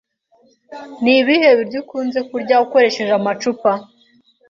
[1.03, 3.71] Ni ibihe biryo ukunze kurya ukoresheje amacupa?